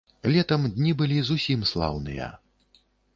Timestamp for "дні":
0.77-0.93